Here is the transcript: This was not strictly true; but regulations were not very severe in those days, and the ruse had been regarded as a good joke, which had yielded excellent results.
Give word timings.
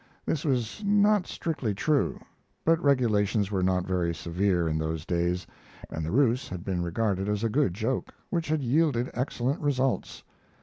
This 0.25 0.43
was 0.43 0.81
not 0.83 1.27
strictly 1.27 1.75
true; 1.75 2.19
but 2.65 2.81
regulations 2.83 3.51
were 3.51 3.61
not 3.61 3.85
very 3.85 4.15
severe 4.15 4.67
in 4.67 4.79
those 4.79 5.05
days, 5.05 5.45
and 5.91 6.03
the 6.03 6.09
ruse 6.09 6.49
had 6.49 6.65
been 6.65 6.81
regarded 6.81 7.29
as 7.29 7.43
a 7.43 7.49
good 7.49 7.75
joke, 7.75 8.11
which 8.31 8.47
had 8.47 8.63
yielded 8.63 9.11
excellent 9.13 9.61
results. 9.61 10.23